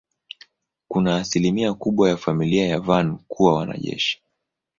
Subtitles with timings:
[0.87, 4.21] Kuna asilimia kubwa ya familia ya Van kuwa wanajeshi.